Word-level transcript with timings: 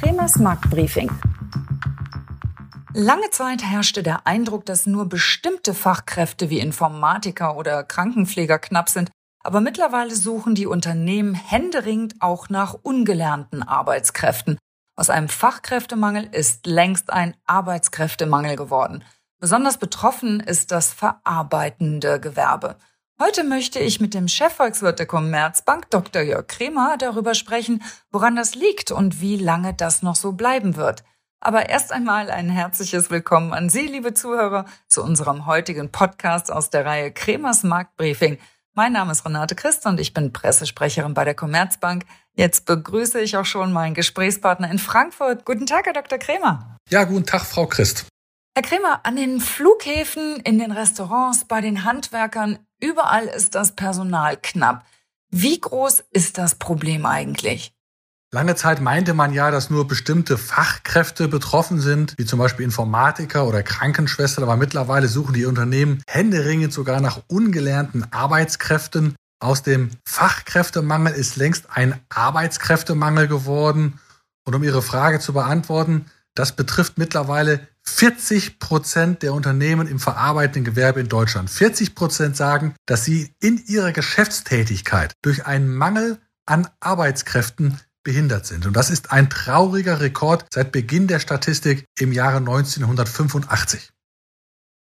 Kremers 0.00 0.38
Marktbriefing. 0.38 1.10
Lange 2.94 3.28
Zeit 3.32 3.62
herrschte 3.62 4.02
der 4.02 4.26
Eindruck, 4.26 4.64
dass 4.64 4.86
nur 4.86 5.10
bestimmte 5.10 5.74
Fachkräfte 5.74 6.48
wie 6.48 6.58
Informatiker 6.58 7.54
oder 7.54 7.84
Krankenpfleger 7.84 8.58
knapp 8.58 8.88
sind, 8.88 9.10
aber 9.44 9.60
mittlerweile 9.60 10.14
suchen 10.14 10.54
die 10.54 10.64
Unternehmen 10.64 11.34
händeringend 11.34 12.14
auch 12.20 12.48
nach 12.48 12.72
ungelernten 12.80 13.62
Arbeitskräften. 13.62 14.56
Aus 14.96 15.10
einem 15.10 15.28
Fachkräftemangel 15.28 16.30
ist 16.32 16.64
längst 16.66 17.12
ein 17.12 17.36
Arbeitskräftemangel 17.44 18.56
geworden. 18.56 19.04
Besonders 19.38 19.76
betroffen 19.76 20.40
ist 20.40 20.70
das 20.70 20.94
verarbeitende 20.94 22.20
Gewerbe. 22.20 22.76
Heute 23.22 23.44
möchte 23.44 23.80
ich 23.80 24.00
mit 24.00 24.14
dem 24.14 24.28
Chefvolkswirt 24.28 24.98
der 24.98 25.04
Commerzbank, 25.04 25.90
Dr. 25.90 26.22
Jörg 26.22 26.46
Kremer, 26.46 26.96
darüber 26.96 27.34
sprechen, 27.34 27.82
woran 28.10 28.34
das 28.34 28.54
liegt 28.54 28.92
und 28.92 29.20
wie 29.20 29.36
lange 29.36 29.74
das 29.74 30.02
noch 30.02 30.16
so 30.16 30.32
bleiben 30.32 30.74
wird. 30.74 31.04
Aber 31.38 31.68
erst 31.68 31.92
einmal 31.92 32.30
ein 32.30 32.48
herzliches 32.48 33.10
Willkommen 33.10 33.52
an 33.52 33.68
Sie, 33.68 33.86
liebe 33.86 34.14
Zuhörer, 34.14 34.64
zu 34.88 35.02
unserem 35.02 35.44
heutigen 35.44 35.92
Podcast 35.92 36.50
aus 36.50 36.70
der 36.70 36.86
Reihe 36.86 37.12
Kremers 37.12 37.62
Marktbriefing. 37.62 38.38
Mein 38.72 38.94
Name 38.94 39.12
ist 39.12 39.26
Renate 39.26 39.54
Christ 39.54 39.84
und 39.84 40.00
ich 40.00 40.14
bin 40.14 40.32
Pressesprecherin 40.32 41.12
bei 41.12 41.26
der 41.26 41.34
Commerzbank. 41.34 42.06
Jetzt 42.32 42.64
begrüße 42.64 43.20
ich 43.20 43.36
auch 43.36 43.44
schon 43.44 43.70
meinen 43.70 43.92
Gesprächspartner 43.92 44.70
in 44.70 44.78
Frankfurt. 44.78 45.44
Guten 45.44 45.66
Tag, 45.66 45.84
Herr 45.84 45.92
Dr. 45.92 46.16
Kremer. 46.16 46.78
Ja, 46.88 47.04
guten 47.04 47.26
Tag, 47.26 47.42
Frau 47.42 47.66
Christ. 47.66 48.06
Herr 48.56 48.62
Kremer, 48.62 49.00
an 49.02 49.16
den 49.16 49.40
Flughäfen, 49.40 50.36
in 50.36 50.58
den 50.58 50.72
Restaurants, 50.72 51.44
bei 51.44 51.60
den 51.60 51.84
Handwerkern, 51.84 52.58
überall 52.80 53.26
ist 53.26 53.54
das 53.54 53.72
Personal 53.76 54.36
knapp. 54.40 54.84
Wie 55.30 55.60
groß 55.60 56.02
ist 56.10 56.38
das 56.38 56.56
Problem 56.56 57.06
eigentlich? 57.06 57.72
Lange 58.32 58.54
Zeit 58.54 58.80
meinte 58.80 59.12
man 59.12 59.32
ja, 59.32 59.50
dass 59.50 59.70
nur 59.70 59.88
bestimmte 59.88 60.38
Fachkräfte 60.38 61.26
betroffen 61.26 61.80
sind, 61.80 62.14
wie 62.16 62.24
zum 62.24 62.38
Beispiel 62.38 62.64
Informatiker 62.64 63.46
oder 63.46 63.64
Krankenschwestern, 63.64 64.44
aber 64.44 64.56
mittlerweile 64.56 65.08
suchen 65.08 65.34
die 65.34 65.46
Unternehmen 65.46 66.00
händeringend 66.08 66.72
sogar 66.72 67.00
nach 67.00 67.22
ungelernten 67.26 68.06
Arbeitskräften. 68.12 69.16
Aus 69.40 69.64
dem 69.64 69.90
Fachkräftemangel 70.04 71.14
ist 71.14 71.36
längst 71.36 71.66
ein 71.74 71.98
Arbeitskräftemangel 72.08 73.26
geworden. 73.26 73.98
Und 74.44 74.54
um 74.54 74.62
Ihre 74.62 74.82
Frage 74.82 75.18
zu 75.18 75.32
beantworten, 75.32 76.06
das 76.34 76.56
betrifft 76.56 76.98
mittlerweile 76.98 77.68
40 77.82 78.58
Prozent 78.58 79.22
der 79.22 79.34
Unternehmen 79.34 79.86
im 79.86 79.98
verarbeitenden 79.98 80.64
Gewerbe 80.64 81.00
in 81.00 81.08
Deutschland. 81.08 81.50
40 81.50 81.94
Prozent 81.94 82.36
sagen, 82.36 82.74
dass 82.86 83.04
sie 83.04 83.34
in 83.40 83.62
ihrer 83.66 83.92
Geschäftstätigkeit 83.92 85.12
durch 85.22 85.46
einen 85.46 85.74
Mangel 85.74 86.18
an 86.46 86.68
Arbeitskräften 86.80 87.78
behindert 88.02 88.46
sind. 88.46 88.66
Und 88.66 88.74
das 88.74 88.90
ist 88.90 89.12
ein 89.12 89.28
trauriger 89.28 90.00
Rekord 90.00 90.46
seit 90.52 90.72
Beginn 90.72 91.06
der 91.06 91.20
Statistik 91.20 91.84
im 91.98 92.12
Jahre 92.12 92.38
1985. 92.38 93.90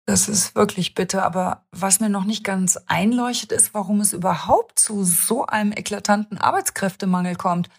Das 0.07 0.29
ist 0.29 0.53
wirklich 0.53 0.93
bitter, 0.93 1.23
aber 1.23 1.66
was 1.71 1.99
mir 1.99 2.09
noch 2.09 2.25
nicht 2.25 2.43
ganz 2.43 2.77
einleuchtet, 2.85 3.51
ist, 3.51 3.73
warum 3.73 4.01
es 4.01 4.13
überhaupt 4.13 4.77
zu 4.77 5.03
so 5.03 5.47
einem 5.47 5.71
eklatanten 5.71 6.38
Arbeitskräftemangel 6.38 7.35
kommt. 7.35 7.69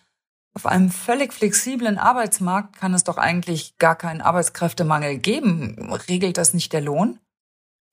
Auf 0.57 0.65
einem 0.65 0.91
völlig 0.91 1.35
flexiblen 1.35 1.99
Arbeitsmarkt 1.99 2.79
kann 2.79 2.95
es 2.95 3.05
doch 3.05 3.19
eigentlich 3.19 3.77
gar 3.77 3.95
keinen 3.95 4.23
Arbeitskräftemangel 4.23 5.19
geben. 5.19 5.93
Regelt 6.09 6.39
das 6.39 6.55
nicht 6.55 6.73
der 6.73 6.81
Lohn? 6.81 7.19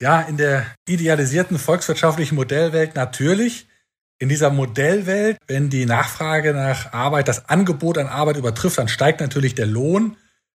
Ja, 0.00 0.22
in 0.22 0.38
der 0.38 0.64
idealisierten 0.88 1.58
volkswirtschaftlichen 1.58 2.36
Modellwelt 2.36 2.94
natürlich. 2.94 3.68
In 4.18 4.30
dieser 4.30 4.48
Modellwelt, 4.48 5.36
wenn 5.46 5.68
die 5.68 5.84
Nachfrage 5.84 6.54
nach 6.54 6.94
Arbeit 6.94 7.28
das 7.28 7.50
Angebot 7.50 7.98
an 7.98 8.06
Arbeit 8.06 8.38
übertrifft, 8.38 8.78
dann 8.78 8.88
steigt 8.88 9.20
natürlich 9.20 9.54
der 9.54 9.66
Lohn. 9.66 10.16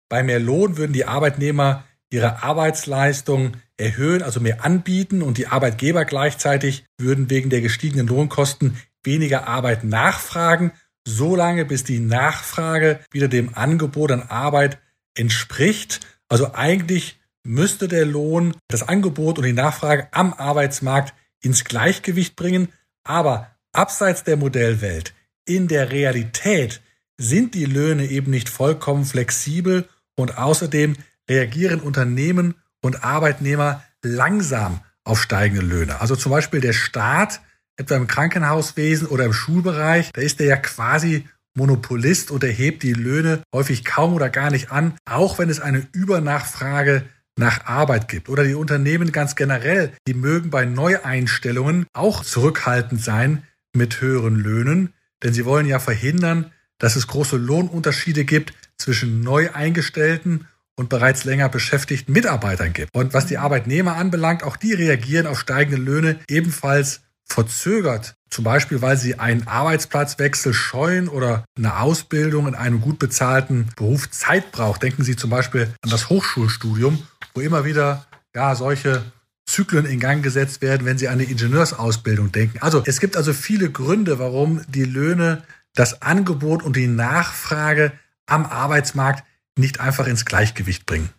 Bei 0.07 0.21
mehr 0.21 0.39
Lohn 0.39 0.77
würden 0.77 0.93
die 0.93 1.05
Arbeitnehmer 1.05 1.85
ihre 2.11 2.43
Arbeitsleistung 2.43 3.53
erhöhen, 3.77 4.21
also 4.21 4.39
mehr 4.39 4.63
anbieten 4.63 5.23
und 5.23 5.39
die 5.39 5.47
Arbeitgeber 5.47 6.05
gleichzeitig 6.05 6.85
würden 6.99 7.31
wegen 7.31 7.49
der 7.49 7.61
gestiegenen 7.61 8.05
Lohnkosten 8.05 8.77
weniger 9.03 9.47
Arbeit 9.47 9.83
nachfragen 9.83 10.71
so 11.05 11.35
lange, 11.35 11.65
bis 11.65 11.83
die 11.83 11.99
Nachfrage 11.99 12.99
wieder 13.11 13.27
dem 13.27 13.55
Angebot 13.55 14.11
an 14.11 14.23
Arbeit 14.23 14.79
entspricht. 15.15 16.01
Also 16.27 16.53
eigentlich 16.53 17.19
müsste 17.43 17.87
der 17.87 18.05
Lohn 18.05 18.55
das 18.67 18.83
Angebot 18.83 19.37
und 19.37 19.45
die 19.45 19.53
Nachfrage 19.53 20.07
am 20.11 20.33
Arbeitsmarkt 20.33 21.13
ins 21.41 21.63
Gleichgewicht 21.63 22.35
bringen. 22.35 22.69
Aber 23.03 23.51
abseits 23.71 24.23
der 24.23 24.35
Modellwelt, 24.35 25.13
in 25.45 25.67
der 25.67 25.91
Realität 25.91 26.81
sind 27.17 27.53
die 27.53 27.65
Löhne 27.65 28.07
eben 28.07 28.31
nicht 28.31 28.49
vollkommen 28.49 29.05
flexibel 29.05 29.87
und 30.15 30.37
außerdem 30.37 30.95
reagieren 31.29 31.79
Unternehmen 31.79 32.55
und 32.81 33.03
Arbeitnehmer 33.03 33.83
langsam 34.01 34.81
auf 35.03 35.21
steigende 35.21 35.65
Löhne. 35.65 36.01
Also 36.01 36.15
zum 36.15 36.31
Beispiel 36.31 36.61
der 36.61 36.73
Staat 36.73 37.41
etwa 37.77 37.95
im 37.95 38.07
Krankenhauswesen 38.07 39.07
oder 39.07 39.25
im 39.25 39.33
Schulbereich, 39.33 40.11
da 40.13 40.21
ist 40.21 40.39
er 40.39 40.47
ja 40.47 40.57
quasi 40.57 41.25
Monopolist 41.57 42.31
und 42.31 42.43
erhebt 42.43 42.83
die 42.83 42.93
Löhne 42.93 43.41
häufig 43.53 43.85
kaum 43.85 44.13
oder 44.13 44.29
gar 44.29 44.51
nicht 44.51 44.71
an, 44.71 44.93
auch 45.05 45.39
wenn 45.39 45.49
es 45.49 45.59
eine 45.59 45.87
Übernachfrage 45.93 47.03
nach 47.37 47.65
Arbeit 47.65 48.07
gibt. 48.07 48.29
Oder 48.29 48.43
die 48.43 48.55
Unternehmen 48.55 49.11
ganz 49.11 49.35
generell, 49.35 49.93
die 50.07 50.13
mögen 50.13 50.49
bei 50.49 50.65
Neueinstellungen 50.65 51.85
auch 51.93 52.23
zurückhaltend 52.23 53.01
sein 53.01 53.43
mit 53.73 54.01
höheren 54.01 54.35
Löhnen, 54.35 54.93
denn 55.23 55.33
sie 55.33 55.45
wollen 55.45 55.65
ja 55.65 55.79
verhindern, 55.79 56.51
dass 56.77 56.95
es 56.95 57.07
große 57.07 57.37
Lohnunterschiede 57.37 58.25
gibt 58.25 58.53
zwischen 58.77 59.21
neu 59.21 59.49
eingestellten 59.53 60.47
und 60.77 60.89
bereits 60.89 61.23
länger 61.23 61.47
beschäftigten 61.47 62.11
Mitarbeitern 62.11 62.73
gibt. 62.73 62.93
Und 62.93 63.13
was 63.13 63.25
die 63.25 63.37
Arbeitnehmer 63.37 63.95
anbelangt, 63.95 64.43
auch 64.43 64.57
die 64.57 64.73
reagieren 64.73 65.25
auf 65.25 65.39
steigende 65.39 65.77
Löhne 65.77 66.19
ebenfalls 66.27 67.01
verzögert, 67.25 68.15
zum 68.29 68.43
Beispiel 68.43 68.81
weil 68.81 68.97
sie 68.97 69.19
einen 69.19 69.47
Arbeitsplatzwechsel 69.47 70.53
scheuen 70.53 71.07
oder 71.07 71.45
eine 71.57 71.79
Ausbildung 71.79 72.47
in 72.47 72.55
einem 72.55 72.81
gut 72.81 72.99
bezahlten 72.99 73.69
Beruf 73.75 74.09
Zeit 74.11 74.51
braucht. 74.51 74.83
Denken 74.83 75.03
Sie 75.03 75.15
zum 75.15 75.29
Beispiel 75.29 75.73
an 75.81 75.89
das 75.89 76.09
Hochschulstudium, 76.09 77.01
wo 77.33 77.41
immer 77.41 77.65
wieder 77.65 78.05
ja 78.35 78.55
solche 78.55 79.03
Zyklen 79.45 79.85
in 79.85 79.99
Gang 79.99 80.23
gesetzt 80.23 80.61
werden, 80.61 80.85
wenn 80.85 80.97
Sie 80.97 81.07
an 81.07 81.15
eine 81.15 81.23
Ingenieursausbildung 81.23 82.31
denken. 82.31 82.59
Also 82.61 82.83
es 82.85 82.99
gibt 82.99 83.15
also 83.17 83.33
viele 83.33 83.69
Gründe, 83.69 84.19
warum 84.19 84.61
die 84.67 84.85
Löhne 84.85 85.43
das 85.75 86.01
Angebot 86.01 86.63
und 86.63 86.75
die 86.75 86.87
Nachfrage 86.87 87.91
am 88.25 88.45
Arbeitsmarkt 88.45 89.23
nicht 89.57 89.79
einfach 89.79 90.07
ins 90.07 90.25
Gleichgewicht 90.25 90.85
bringen. 90.85 91.09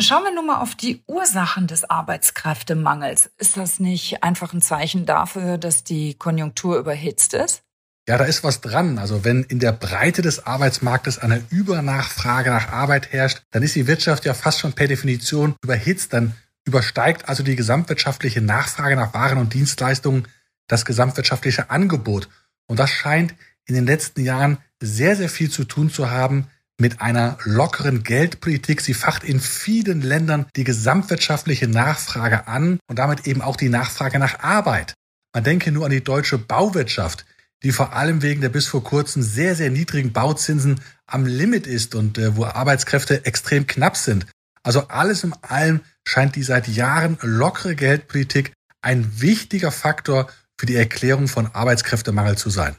Schauen 0.00 0.24
wir 0.24 0.34
nun 0.34 0.46
mal 0.46 0.60
auf 0.60 0.74
die 0.74 1.04
Ursachen 1.06 1.68
des 1.68 1.88
Arbeitskräftemangels. 1.88 3.30
Ist 3.38 3.56
das 3.56 3.78
nicht 3.78 4.24
einfach 4.24 4.52
ein 4.52 4.60
Zeichen 4.60 5.06
dafür, 5.06 5.56
dass 5.56 5.84
die 5.84 6.14
Konjunktur 6.14 6.78
überhitzt 6.78 7.32
ist? 7.32 7.62
Ja, 8.08 8.18
da 8.18 8.24
ist 8.24 8.42
was 8.42 8.60
dran. 8.60 8.98
Also 8.98 9.24
wenn 9.24 9.44
in 9.44 9.60
der 9.60 9.72
Breite 9.72 10.20
des 10.20 10.46
Arbeitsmarktes 10.46 11.20
eine 11.20 11.42
Übernachfrage 11.48 12.50
nach 12.50 12.72
Arbeit 12.72 13.12
herrscht, 13.12 13.44
dann 13.52 13.62
ist 13.62 13.76
die 13.76 13.86
Wirtschaft 13.86 14.24
ja 14.24 14.34
fast 14.34 14.58
schon 14.58 14.72
per 14.72 14.88
Definition 14.88 15.54
überhitzt. 15.62 16.12
Dann 16.12 16.34
übersteigt 16.66 17.28
also 17.28 17.44
die 17.44 17.56
gesamtwirtschaftliche 17.56 18.40
Nachfrage 18.40 18.96
nach 18.96 19.14
Waren 19.14 19.38
und 19.38 19.54
Dienstleistungen 19.54 20.26
das 20.66 20.84
gesamtwirtschaftliche 20.84 21.70
Angebot. 21.70 22.28
Und 22.66 22.78
das 22.78 22.90
scheint 22.90 23.34
in 23.64 23.74
den 23.74 23.86
letzten 23.86 24.24
Jahren 24.24 24.58
sehr, 24.80 25.14
sehr 25.14 25.28
viel 25.28 25.50
zu 25.50 25.64
tun 25.64 25.88
zu 25.88 26.10
haben 26.10 26.48
mit 26.78 27.00
einer 27.00 27.38
lockeren 27.44 28.02
Geldpolitik. 28.02 28.80
Sie 28.80 28.94
facht 28.94 29.24
in 29.24 29.40
vielen 29.40 30.02
Ländern 30.02 30.46
die 30.56 30.64
gesamtwirtschaftliche 30.64 31.68
Nachfrage 31.68 32.48
an 32.48 32.78
und 32.88 32.98
damit 32.98 33.26
eben 33.26 33.42
auch 33.42 33.56
die 33.56 33.68
Nachfrage 33.68 34.18
nach 34.18 34.40
Arbeit. 34.40 34.94
Man 35.34 35.44
denke 35.44 35.72
nur 35.72 35.84
an 35.84 35.90
die 35.90 36.04
deutsche 36.04 36.38
Bauwirtschaft, 36.38 37.24
die 37.62 37.72
vor 37.72 37.94
allem 37.94 38.22
wegen 38.22 38.40
der 38.40 38.50
bis 38.50 38.66
vor 38.66 38.84
kurzem 38.84 39.22
sehr, 39.22 39.54
sehr 39.54 39.70
niedrigen 39.70 40.12
Bauzinsen 40.12 40.80
am 41.06 41.26
Limit 41.26 41.66
ist 41.66 41.94
und 41.94 42.18
äh, 42.18 42.36
wo 42.36 42.44
Arbeitskräfte 42.44 43.24
extrem 43.24 43.66
knapp 43.66 43.96
sind. 43.96 44.26
Also 44.62 44.88
alles 44.88 45.24
in 45.24 45.34
allem 45.42 45.80
scheint 46.04 46.36
die 46.36 46.42
seit 46.42 46.68
Jahren 46.68 47.18
lockere 47.20 47.74
Geldpolitik 47.74 48.52
ein 48.82 49.20
wichtiger 49.20 49.70
Faktor 49.72 50.28
für 50.58 50.66
die 50.66 50.76
Erklärung 50.76 51.28
von 51.28 51.46
Arbeitskräftemangel 51.54 52.36
zu 52.36 52.50
sein. 52.50 52.76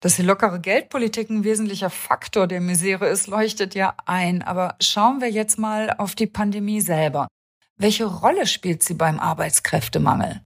Dass 0.00 0.16
die 0.16 0.22
lockere 0.22 0.60
Geldpolitik 0.60 1.30
ein 1.30 1.44
wesentlicher 1.44 1.90
Faktor 1.90 2.46
der 2.46 2.60
Misere 2.60 3.08
ist, 3.08 3.28
leuchtet 3.28 3.74
ja 3.74 3.94
ein. 4.04 4.42
Aber 4.42 4.76
schauen 4.80 5.20
wir 5.20 5.30
jetzt 5.30 5.58
mal 5.58 5.94
auf 5.96 6.14
die 6.14 6.26
Pandemie 6.26 6.80
selber. 6.80 7.28
Welche 7.78 8.04
Rolle 8.04 8.46
spielt 8.46 8.82
sie 8.82 8.94
beim 8.94 9.18
Arbeitskräftemangel? 9.18 10.42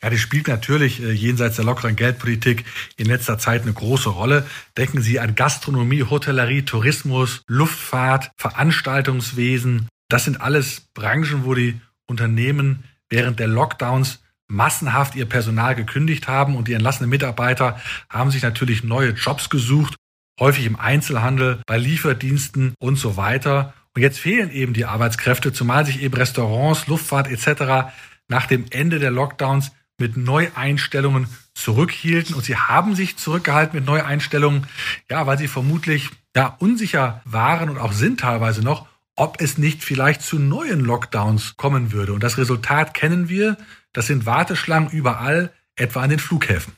Ja, 0.00 0.10
die 0.10 0.18
spielt 0.18 0.46
natürlich 0.46 1.02
äh, 1.02 1.10
jenseits 1.10 1.56
der 1.56 1.64
lockeren 1.64 1.96
Geldpolitik 1.96 2.64
in 2.96 3.06
letzter 3.06 3.38
Zeit 3.38 3.62
eine 3.62 3.72
große 3.72 4.10
Rolle. 4.10 4.46
Denken 4.76 5.02
Sie 5.02 5.18
an 5.18 5.34
Gastronomie, 5.34 6.04
Hotellerie, 6.04 6.62
Tourismus, 6.62 7.42
Luftfahrt, 7.48 8.30
Veranstaltungswesen. 8.36 9.88
Das 10.08 10.24
sind 10.24 10.40
alles 10.40 10.82
Branchen, 10.94 11.44
wo 11.44 11.54
die 11.54 11.80
Unternehmen 12.06 12.84
während 13.08 13.40
der 13.40 13.48
Lockdowns 13.48 14.20
massenhaft 14.48 15.14
ihr 15.14 15.26
Personal 15.26 15.74
gekündigt 15.74 16.26
haben 16.26 16.56
und 16.56 16.68
die 16.68 16.72
entlassenen 16.72 17.10
Mitarbeiter 17.10 17.80
haben 18.08 18.30
sich 18.30 18.42
natürlich 18.42 18.82
neue 18.82 19.10
Jobs 19.10 19.50
gesucht 19.50 19.94
häufig 20.38 20.66
im 20.66 20.78
Einzelhandel, 20.78 21.60
bei 21.66 21.78
Lieferdiensten 21.78 22.74
und 22.78 22.96
so 22.96 23.16
weiter. 23.16 23.74
Und 23.94 24.02
jetzt 24.02 24.18
fehlen 24.18 24.50
eben 24.50 24.72
die 24.72 24.84
Arbeitskräfte, 24.84 25.52
zumal 25.52 25.84
sich 25.84 26.02
eben 26.02 26.14
Restaurants, 26.14 26.86
Luftfahrt 26.86 27.28
etc. 27.28 27.92
nach 28.28 28.46
dem 28.46 28.66
Ende 28.70 28.98
der 28.98 29.10
Lockdowns 29.10 29.72
mit 29.98 30.16
Neueinstellungen 30.16 31.26
zurückhielten. 31.54 32.34
Und 32.34 32.44
sie 32.44 32.56
haben 32.56 32.94
sich 32.94 33.16
zurückgehalten 33.16 33.76
mit 33.76 33.86
Neueinstellungen, 33.86 34.66
ja, 35.10 35.26
weil 35.26 35.38
sie 35.38 35.48
vermutlich 35.48 36.10
ja 36.36 36.56
unsicher 36.60 37.20
waren 37.24 37.68
und 37.68 37.78
auch 37.78 37.92
sind 37.92 38.20
teilweise 38.20 38.62
noch, 38.62 38.86
ob 39.16 39.40
es 39.40 39.58
nicht 39.58 39.82
vielleicht 39.82 40.22
zu 40.22 40.38
neuen 40.38 40.84
Lockdowns 40.84 41.56
kommen 41.56 41.90
würde. 41.90 42.12
Und 42.12 42.22
das 42.22 42.38
Resultat 42.38 42.94
kennen 42.94 43.28
wir. 43.28 43.56
Das 43.92 44.06
sind 44.06 44.26
Warteschlangen 44.26 44.90
überall, 44.90 45.52
etwa 45.76 46.02
an 46.02 46.10
den 46.10 46.18
Flughäfen. 46.18 46.74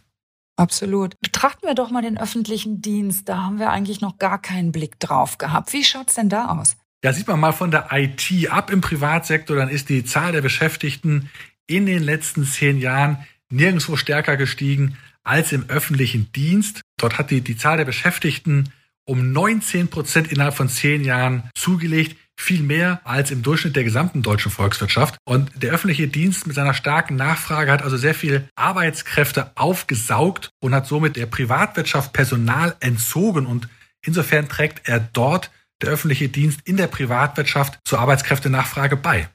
Absolut. 0.57 1.19
Betrachten 1.21 1.67
wir 1.67 1.75
doch 1.75 1.91
mal 1.91 2.03
den 2.03 2.19
öffentlichen 2.19 2.83
Dienst. 2.83 3.29
Da 3.29 3.45
haben 3.45 3.59
wir 3.59 3.71
eigentlich 3.71 4.01
noch 4.01 4.19
gar 4.19 4.41
keinen 4.41 4.73
Blick 4.73 5.01
drauf 5.01 5.39
gehabt. 5.39 5.73
Wie 5.73 5.85
schaut's 5.85 6.15
denn 6.15 6.29
da 6.29 6.49
aus? 6.49 6.77
Ja, 7.03 7.15
sieht 7.15 7.29
man 7.29 7.41
mal 7.41 7.53
von 7.53 7.71
der 7.71 7.89
IT 7.93 8.51
ab 8.51 8.71
im 8.71 8.83
Privatsektor, 8.83 9.57
dann 9.57 9.71
ist 9.71 9.89
die 9.89 10.05
Zahl 10.05 10.33
der 10.33 10.43
Beschäftigten 10.43 11.31
in 11.67 11.87
den 11.87 12.03
letzten 12.03 12.45
zehn 12.45 12.79
Jahren 12.79 13.25
nirgendwo 13.49 13.97
stärker 13.97 14.37
gestiegen 14.37 14.99
als 15.23 15.53
im 15.53 15.65
öffentlichen 15.69 16.31
Dienst. 16.33 16.83
Dort 16.99 17.19
hat 17.19 17.31
die, 17.31 17.41
die 17.41 17.57
Zahl 17.57 17.79
der 17.79 17.87
Beschäftigten 17.87 18.71
um 19.05 19.33
19 19.33 19.89
Prozent 19.89 20.31
innerhalb 20.31 20.55
von 20.55 20.69
zehn 20.69 21.03
Jahren 21.03 21.49
zugelegt. 21.55 22.17
Viel 22.41 22.63
mehr 22.63 23.03
als 23.05 23.31
im 23.31 23.43
Durchschnitt 23.43 23.77
der 23.77 23.85
gesamten 23.85 24.23
deutschen 24.23 24.51
Volkswirtschaft. 24.51 25.19
Und 25.27 25.51
der 25.63 25.73
öffentliche 25.73 26.09
Dienst 26.09 26.47
mit 26.47 26.57
seiner 26.57 26.73
starken 26.73 27.15
Nachfrage 27.15 27.71
hat 27.71 27.83
also 27.83 27.99
sehr 27.99 28.15
viel 28.15 28.49
Arbeitskräfte 28.57 29.53
aufgesaugt 29.57 30.49
und 30.59 30.75
hat 30.75 30.87
somit 30.87 31.17
der 31.17 31.27
Privatwirtschaft 31.27 32.15
Personal 32.15 32.75
entzogen. 32.81 33.45
Und 33.45 33.69
insofern 34.01 34.49
trägt 34.49 34.89
er 34.89 35.01
dort 35.01 35.51
der 35.83 35.91
öffentliche 35.91 36.31
Dienst 36.31 36.61
in 36.65 36.79
der 36.79 36.87
Privatwirtschaft 36.87 37.79
zur 37.85 37.99
Arbeitskräftenachfrage 37.99 38.97
bei. 38.97 39.29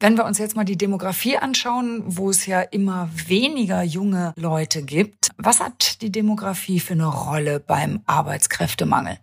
Wenn 0.00 0.16
wir 0.16 0.24
uns 0.24 0.38
jetzt 0.38 0.56
mal 0.56 0.64
die 0.64 0.76
Demografie 0.76 1.36
anschauen, 1.36 2.02
wo 2.04 2.30
es 2.30 2.46
ja 2.46 2.62
immer 2.62 3.08
weniger 3.14 3.84
junge 3.84 4.34
Leute 4.36 4.82
gibt, 4.82 5.30
was 5.36 5.60
hat 5.60 6.02
die 6.02 6.10
Demografie 6.10 6.80
für 6.80 6.94
eine 6.94 7.06
Rolle 7.06 7.60
beim 7.60 8.00
Arbeitskräftemangel? 8.06 9.18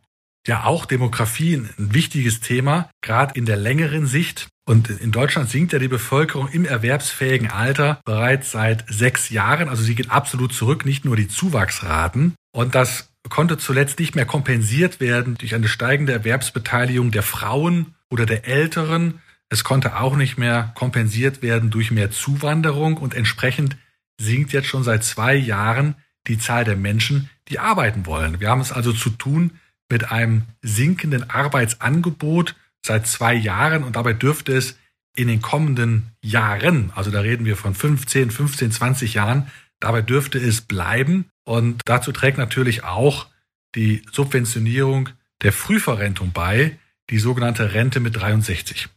Ja, 0.47 0.63
auch 0.63 0.85
Demografie 0.85 1.55
ein 1.55 1.69
wichtiges 1.77 2.39
Thema, 2.39 2.89
gerade 3.01 3.37
in 3.37 3.45
der 3.45 3.57
längeren 3.57 4.07
Sicht. 4.07 4.47
Und 4.65 4.89
in 4.89 5.11
Deutschland 5.11 5.49
sinkt 5.49 5.73
ja 5.73 5.79
die 5.79 5.89
Bevölkerung 5.89 6.47
im 6.47 6.63
erwerbsfähigen 6.63 7.51
Alter 7.51 7.99
bereits 8.05 8.51
seit 8.51 8.85
sechs 8.87 9.29
Jahren. 9.29 9.67
Also 9.67 9.83
sie 9.83 9.93
geht 9.93 10.09
absolut 10.09 10.53
zurück, 10.53 10.85
nicht 10.85 11.03
nur 11.03 11.17
die 11.17 11.27
Zuwachsraten. 11.27 12.33
Und 12.53 12.75
das 12.75 13.11
konnte 13.27 13.57
zuletzt 13.57 13.99
nicht 13.99 14.15
mehr 14.15 14.25
kompensiert 14.25 15.01
werden 15.01 15.35
durch 15.35 15.53
eine 15.53 15.67
steigende 15.67 16.13
Erwerbsbeteiligung 16.13 17.11
der 17.11 17.23
Frauen 17.23 17.95
oder 18.09 18.25
der 18.25 18.47
Älteren. 18.47 19.19
Es 19.49 19.65
konnte 19.65 19.99
auch 19.99 20.15
nicht 20.15 20.37
mehr 20.37 20.71
kompensiert 20.75 21.41
werden 21.41 21.71
durch 21.71 21.91
mehr 21.91 22.09
Zuwanderung 22.09 22.95
und 22.95 23.15
entsprechend 23.15 23.75
sinkt 24.17 24.53
jetzt 24.53 24.67
schon 24.67 24.83
seit 24.83 25.03
zwei 25.03 25.35
Jahren 25.35 25.95
die 26.27 26.37
Zahl 26.37 26.63
der 26.63 26.77
Menschen, 26.77 27.29
die 27.49 27.59
arbeiten 27.59 28.05
wollen. 28.05 28.39
Wir 28.39 28.49
haben 28.49 28.61
es 28.61 28.71
also 28.71 28.93
zu 28.93 29.09
tun 29.09 29.59
mit 29.89 30.11
einem 30.11 30.43
sinkenden 30.61 31.29
Arbeitsangebot 31.29 32.55
seit 32.85 33.07
zwei 33.07 33.33
Jahren 33.33 33.83
und 33.83 33.95
dabei 33.95 34.13
dürfte 34.13 34.53
es 34.53 34.77
in 35.15 35.27
den 35.27 35.41
kommenden 35.41 36.11
Jahren, 36.21 36.91
also 36.95 37.09
da 37.09 37.21
reden 37.21 37.45
wir 37.45 37.57
von 37.57 37.73
15, 37.73 38.29
15, 38.29 38.71
20 38.71 39.13
Jahren, 39.15 39.51
dabei 39.79 40.01
dürfte 40.01 40.37
es 40.37 40.61
bleiben. 40.61 41.29
Und 41.43 41.81
dazu 41.85 42.11
trägt 42.11 42.37
natürlich 42.37 42.83
auch 42.83 43.27
die 43.75 44.03
Subventionierung 44.11 45.09
der 45.41 45.53
Frühverrentung 45.53 46.31
bei, 46.33 46.77
die 47.09 47.19
sogenannte 47.19 47.73
Rente 47.73 47.99
mit 47.99 48.15
63. 48.15 48.89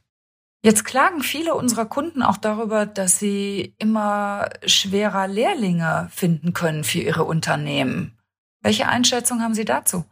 Jetzt 0.63 0.85
klagen 0.85 1.23
viele 1.23 1.55
unserer 1.55 1.87
Kunden 1.87 2.23
auch 2.23 2.37
darüber, 2.37 2.85
dass 2.85 3.19
sie 3.19 3.75
immer 3.79 4.51
schwerer 4.67 5.27
Lehrlinge 5.27 6.09
finden 6.13 6.53
können 6.53 6.85
für 6.85 6.99
ihre 6.99 7.25
Unternehmen. 7.25 8.19
Welche 8.63 8.89
Einschätzung 8.89 9.41
haben 9.41 9.55
Sie 9.55 9.65
dazu? 9.65 10.05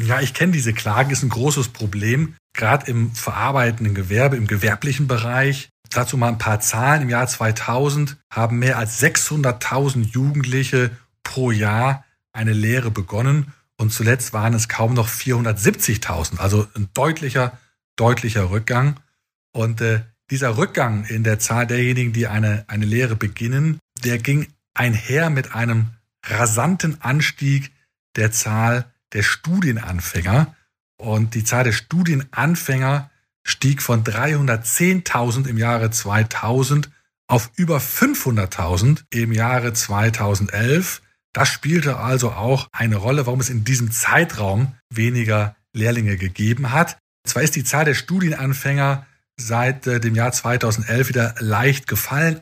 Ja, 0.00 0.20
ich 0.20 0.32
kenne 0.32 0.52
diese 0.52 0.72
Klagen, 0.72 1.10
ist 1.10 1.22
ein 1.22 1.28
großes 1.28 1.68
Problem, 1.68 2.36
gerade 2.54 2.90
im 2.90 3.12
verarbeitenden 3.14 3.94
Gewerbe, 3.94 4.36
im 4.36 4.46
gewerblichen 4.46 5.08
Bereich. 5.08 5.70
Dazu 5.90 6.16
mal 6.16 6.28
ein 6.28 6.38
paar 6.38 6.60
Zahlen. 6.60 7.02
Im 7.02 7.08
Jahr 7.08 7.26
2000 7.26 8.16
haben 8.30 8.58
mehr 8.58 8.78
als 8.78 9.02
600.000 9.02 10.04
Jugendliche 10.12 10.90
pro 11.24 11.50
Jahr 11.50 12.04
eine 12.32 12.52
Lehre 12.52 12.90
begonnen 12.90 13.52
und 13.76 13.92
zuletzt 13.92 14.32
waren 14.32 14.54
es 14.54 14.68
kaum 14.68 14.94
noch 14.94 15.08
470.000, 15.08 16.38
also 16.38 16.66
ein 16.74 16.88
deutlicher, 16.94 17.58
deutlicher 17.96 18.50
Rückgang. 18.50 19.00
Und 19.52 19.80
äh, 19.80 20.02
dieser 20.30 20.56
Rückgang 20.58 21.04
in 21.04 21.24
der 21.24 21.38
Zahl 21.38 21.66
derjenigen, 21.66 22.12
die 22.12 22.26
eine, 22.26 22.64
eine 22.68 22.84
Lehre 22.84 23.16
beginnen, 23.16 23.78
der 24.04 24.18
ging 24.18 24.48
einher 24.74 25.30
mit 25.30 25.54
einem 25.54 25.90
rasanten 26.24 27.00
Anstieg 27.00 27.72
der 28.16 28.32
Zahl 28.32 28.92
der 29.12 29.22
Studienanfänger. 29.22 30.54
Und 31.00 31.34
die 31.34 31.44
Zahl 31.44 31.64
der 31.64 31.72
Studienanfänger 31.72 33.10
stieg 33.44 33.82
von 33.82 34.04
310.000 34.04 35.46
im 35.46 35.58
Jahre 35.58 35.90
2000 35.90 36.90
auf 37.28 37.50
über 37.56 37.78
500.000 37.78 39.04
im 39.10 39.32
Jahre 39.32 39.72
2011. 39.72 41.02
Das 41.32 41.48
spielte 41.48 41.98
also 41.98 42.32
auch 42.32 42.68
eine 42.72 42.96
Rolle, 42.96 43.26
warum 43.26 43.40
es 43.40 43.50
in 43.50 43.64
diesem 43.64 43.90
Zeitraum 43.90 44.74
weniger 44.90 45.54
Lehrlinge 45.74 46.16
gegeben 46.16 46.72
hat. 46.72 46.98
Zwar 47.26 47.42
ist 47.42 47.54
die 47.54 47.64
Zahl 47.64 47.84
der 47.84 47.94
Studienanfänger 47.94 49.06
seit 49.38 49.86
äh, 49.86 50.00
dem 50.00 50.14
Jahr 50.14 50.32
2011 50.32 51.08
wieder 51.10 51.34
leicht 51.38 51.86
gefallen. 51.86 52.40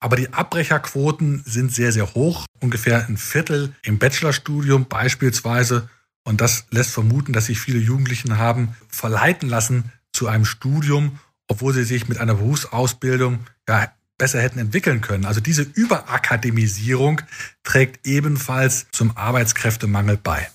Aber 0.00 0.16
die 0.16 0.32
Abbrecherquoten 0.32 1.42
sind 1.46 1.72
sehr, 1.72 1.92
sehr 1.92 2.14
hoch. 2.14 2.44
Ungefähr 2.60 3.06
ein 3.06 3.16
Viertel 3.16 3.74
im 3.82 3.98
Bachelorstudium 3.98 4.86
beispielsweise. 4.86 5.88
Und 6.24 6.40
das 6.40 6.64
lässt 6.70 6.90
vermuten, 6.90 7.32
dass 7.32 7.46
sich 7.46 7.60
viele 7.60 7.78
Jugendlichen 7.78 8.38
haben 8.38 8.74
verleiten 8.88 9.48
lassen 9.48 9.92
zu 10.12 10.26
einem 10.26 10.44
Studium, 10.44 11.18
obwohl 11.48 11.74
sie 11.74 11.84
sich 11.84 12.08
mit 12.08 12.18
einer 12.18 12.34
Berufsausbildung 12.34 13.40
ja, 13.68 13.92
besser 14.16 14.40
hätten 14.40 14.58
entwickeln 14.58 15.00
können. 15.00 15.26
Also 15.26 15.40
diese 15.40 15.62
Überakademisierung 15.62 17.20
trägt 17.62 18.06
ebenfalls 18.06 18.86
zum 18.90 19.16
Arbeitskräftemangel 19.16 20.16
bei. 20.16 20.48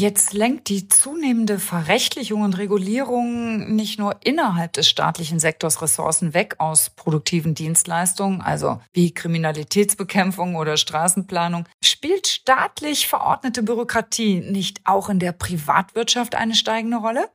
Jetzt 0.00 0.32
lenkt 0.32 0.70
die 0.70 0.88
zunehmende 0.88 1.58
Verrechtlichung 1.58 2.40
und 2.40 2.56
Regulierung 2.56 3.74
nicht 3.76 3.98
nur 3.98 4.16
innerhalb 4.24 4.72
des 4.72 4.88
staatlichen 4.88 5.38
Sektors 5.38 5.82
Ressourcen 5.82 6.32
weg 6.32 6.54
aus 6.56 6.88
produktiven 6.88 7.54
Dienstleistungen, 7.54 8.40
also 8.40 8.80
wie 8.94 9.12
Kriminalitätsbekämpfung 9.12 10.56
oder 10.56 10.78
Straßenplanung. 10.78 11.66
Spielt 11.84 12.26
staatlich 12.28 13.08
verordnete 13.08 13.62
Bürokratie 13.62 14.40
nicht 14.40 14.80
auch 14.84 15.10
in 15.10 15.18
der 15.18 15.32
Privatwirtschaft 15.32 16.34
eine 16.34 16.54
steigende 16.54 16.96
Rolle? 16.96 17.28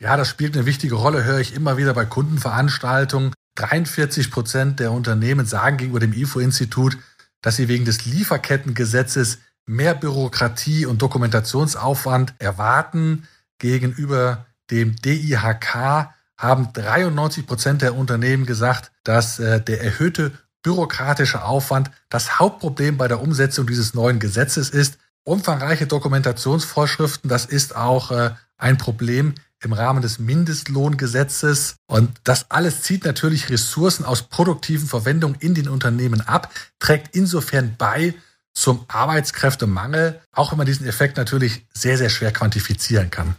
Ja, 0.00 0.16
das 0.16 0.28
spielt 0.28 0.56
eine 0.56 0.64
wichtige 0.64 0.94
Rolle, 0.94 1.24
höre 1.24 1.40
ich 1.40 1.54
immer 1.54 1.76
wieder 1.76 1.92
bei 1.92 2.06
Kundenveranstaltungen. 2.06 3.34
43 3.56 4.30
Prozent 4.30 4.80
der 4.80 4.92
Unternehmen 4.92 5.44
sagen 5.44 5.76
gegenüber 5.76 6.00
dem 6.00 6.14
IFO-Institut, 6.14 6.96
dass 7.42 7.56
sie 7.56 7.68
wegen 7.68 7.84
des 7.84 8.06
Lieferkettengesetzes 8.06 9.40
mehr 9.70 9.94
Bürokratie 9.94 10.84
und 10.84 11.00
Dokumentationsaufwand 11.00 12.34
erwarten. 12.38 13.28
Gegenüber 13.58 14.46
dem 14.70 14.96
DIHK 14.96 16.08
haben 16.36 16.72
93 16.72 17.46
Prozent 17.46 17.82
der 17.82 17.94
Unternehmen 17.94 18.46
gesagt, 18.46 18.90
dass 19.04 19.38
äh, 19.38 19.60
der 19.60 19.82
erhöhte 19.82 20.32
bürokratische 20.62 21.44
Aufwand 21.44 21.90
das 22.08 22.38
Hauptproblem 22.38 22.96
bei 22.96 23.06
der 23.06 23.22
Umsetzung 23.22 23.66
dieses 23.66 23.94
neuen 23.94 24.18
Gesetzes 24.18 24.70
ist. 24.70 24.98
Umfangreiche 25.22 25.86
Dokumentationsvorschriften, 25.86 27.28
das 27.28 27.44
ist 27.44 27.76
auch 27.76 28.10
äh, 28.10 28.30
ein 28.56 28.76
Problem 28.76 29.34
im 29.62 29.72
Rahmen 29.72 30.02
des 30.02 30.18
Mindestlohngesetzes. 30.18 31.76
Und 31.86 32.10
das 32.24 32.50
alles 32.50 32.82
zieht 32.82 33.04
natürlich 33.04 33.50
Ressourcen 33.50 34.04
aus 34.04 34.22
produktiven 34.24 34.88
Verwendungen 34.88 35.36
in 35.38 35.54
den 35.54 35.68
Unternehmen 35.68 36.22
ab, 36.22 36.52
trägt 36.78 37.14
insofern 37.14 37.76
bei 37.78 38.14
zum 38.60 38.84
Arbeitskräftemangel, 38.88 40.20
auch 40.32 40.52
wenn 40.52 40.58
man 40.58 40.66
diesen 40.66 40.86
Effekt 40.86 41.16
natürlich 41.16 41.66
sehr, 41.72 41.96
sehr 41.96 42.10
schwer 42.10 42.30
quantifizieren 42.30 43.10
kann. 43.10 43.34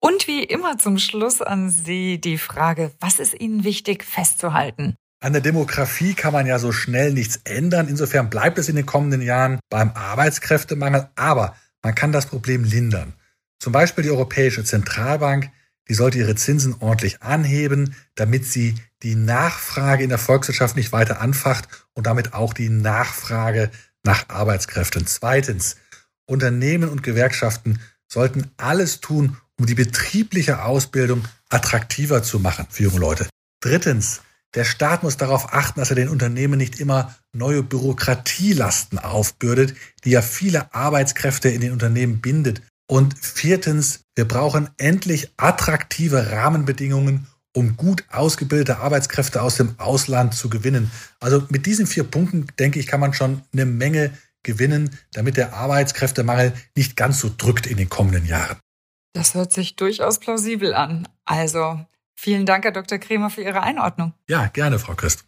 Und 0.00 0.26
wie 0.26 0.44
immer 0.44 0.78
zum 0.78 0.98
Schluss 0.98 1.42
an 1.42 1.68
Sie 1.68 2.18
die 2.20 2.38
Frage, 2.38 2.92
was 3.00 3.18
ist 3.18 3.38
Ihnen 3.38 3.64
wichtig 3.64 4.02
festzuhalten? 4.04 4.96
An 5.20 5.32
der 5.32 5.42
Demografie 5.42 6.14
kann 6.14 6.32
man 6.32 6.46
ja 6.46 6.58
so 6.58 6.72
schnell 6.72 7.12
nichts 7.12 7.40
ändern. 7.44 7.88
Insofern 7.88 8.30
bleibt 8.30 8.58
es 8.58 8.68
in 8.68 8.76
den 8.76 8.86
kommenden 8.86 9.20
Jahren 9.20 9.58
beim 9.68 9.90
Arbeitskräftemangel. 9.92 11.08
Aber 11.16 11.54
man 11.82 11.94
kann 11.94 12.12
das 12.12 12.26
Problem 12.26 12.64
lindern. 12.64 13.14
Zum 13.58 13.72
Beispiel 13.72 14.04
die 14.04 14.10
Europäische 14.10 14.64
Zentralbank, 14.64 15.50
die 15.88 15.94
sollte 15.94 16.18
ihre 16.18 16.34
Zinsen 16.34 16.76
ordentlich 16.80 17.22
anheben, 17.22 17.94
damit 18.14 18.44
sie 18.46 18.74
die 19.02 19.14
Nachfrage 19.14 20.02
in 20.02 20.10
der 20.10 20.18
Volkswirtschaft 20.18 20.76
nicht 20.76 20.92
weiter 20.92 21.20
anfacht 21.20 21.68
und 21.94 22.06
damit 22.06 22.34
auch 22.34 22.52
die 22.52 22.68
Nachfrage 22.68 23.70
nach 24.06 24.28
Arbeitskräften. 24.28 25.06
Zweitens, 25.06 25.76
Unternehmen 26.26 26.88
und 26.88 27.02
Gewerkschaften 27.02 27.80
sollten 28.08 28.50
alles 28.56 29.00
tun, 29.00 29.36
um 29.58 29.66
die 29.66 29.74
betriebliche 29.74 30.64
Ausbildung 30.64 31.24
attraktiver 31.50 32.22
zu 32.22 32.38
machen 32.38 32.66
für 32.70 32.84
junge 32.84 33.00
Leute. 33.00 33.28
Drittens, 33.60 34.22
der 34.54 34.64
Staat 34.64 35.02
muss 35.02 35.16
darauf 35.16 35.52
achten, 35.52 35.80
dass 35.80 35.90
er 35.90 35.96
den 35.96 36.08
Unternehmen 36.08 36.56
nicht 36.58 36.80
immer 36.80 37.14
neue 37.32 37.62
Bürokratielasten 37.62 38.98
aufbürdet, 38.98 39.74
die 40.04 40.10
ja 40.10 40.22
viele 40.22 40.72
Arbeitskräfte 40.74 41.48
in 41.48 41.60
den 41.60 41.72
Unternehmen 41.72 42.20
bindet. 42.20 42.62
Und 42.88 43.18
viertens, 43.18 44.00
wir 44.14 44.26
brauchen 44.26 44.70
endlich 44.78 45.32
attraktive 45.36 46.30
Rahmenbedingungen, 46.30 47.26
um 47.56 47.76
gut 47.76 48.04
ausgebildete 48.12 48.78
Arbeitskräfte 48.78 49.40
aus 49.40 49.56
dem 49.56 49.74
Ausland 49.78 50.34
zu 50.34 50.50
gewinnen. 50.50 50.90
Also 51.20 51.44
mit 51.48 51.64
diesen 51.64 51.86
vier 51.86 52.04
Punkten, 52.04 52.46
denke 52.58 52.78
ich, 52.78 52.86
kann 52.86 53.00
man 53.00 53.14
schon 53.14 53.42
eine 53.52 53.64
Menge 53.64 54.12
gewinnen, 54.42 54.90
damit 55.12 55.38
der 55.38 55.54
Arbeitskräftemangel 55.54 56.52
nicht 56.76 56.96
ganz 56.96 57.18
so 57.18 57.30
drückt 57.36 57.66
in 57.66 57.78
den 57.78 57.88
kommenden 57.88 58.26
Jahren. 58.26 58.58
Das 59.14 59.34
hört 59.34 59.52
sich 59.52 59.74
durchaus 59.74 60.20
plausibel 60.20 60.74
an. 60.74 61.08
Also 61.24 61.80
vielen 62.14 62.44
Dank, 62.44 62.64
Herr 62.64 62.72
Dr. 62.72 62.98
Kremer, 62.98 63.30
für 63.30 63.42
Ihre 63.42 63.62
Einordnung. 63.62 64.12
Ja, 64.28 64.48
gerne, 64.48 64.78
Frau 64.78 64.94
Christ. 64.94 65.24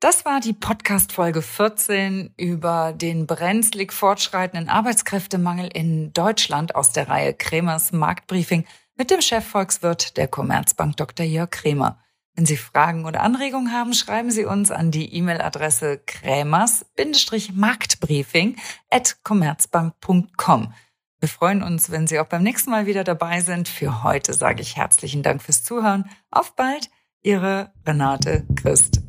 Das 0.00 0.24
war 0.24 0.40
die 0.40 0.54
Podcast-Folge 0.54 1.42
14 1.42 2.32
über 2.38 2.94
den 2.96 3.26
brenzlig 3.26 3.92
fortschreitenden 3.92 4.70
Arbeitskräftemangel 4.70 5.68
in 5.74 6.14
Deutschland 6.14 6.74
aus 6.74 6.92
der 6.92 7.08
Reihe 7.08 7.34
Kremers 7.34 7.92
Marktbriefing 7.92 8.64
mit 8.98 9.10
dem 9.10 9.22
Chefvolkswirt 9.22 10.18
der 10.18 10.28
Commerzbank 10.28 10.96
Dr. 10.96 11.24
Jörg 11.24 11.48
Kremer. 11.50 11.98
Wenn 12.34 12.44
Sie 12.46 12.56
Fragen 12.56 13.04
oder 13.06 13.22
Anregungen 13.22 13.72
haben, 13.72 13.94
schreiben 13.94 14.30
Sie 14.30 14.44
uns 14.44 14.70
an 14.70 14.90
die 14.90 15.14
E-Mail-Adresse 15.14 16.02
krämers-marktbriefing 16.06 18.56
at 18.90 19.16
commerzbank.com. 19.24 20.74
Wir 21.20 21.28
freuen 21.28 21.64
uns, 21.64 21.90
wenn 21.90 22.06
Sie 22.06 22.20
auch 22.20 22.26
beim 22.26 22.44
nächsten 22.44 22.70
Mal 22.70 22.86
wieder 22.86 23.02
dabei 23.02 23.40
sind. 23.40 23.68
Für 23.68 24.04
heute 24.04 24.34
sage 24.34 24.62
ich 24.62 24.76
herzlichen 24.76 25.24
Dank 25.24 25.42
fürs 25.42 25.64
Zuhören. 25.64 26.08
Auf 26.30 26.54
bald, 26.54 26.90
Ihre 27.22 27.72
Renate 27.84 28.46
Christ. 28.54 29.00